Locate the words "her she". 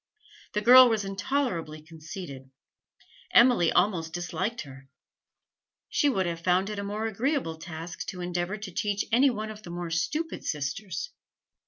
4.61-6.09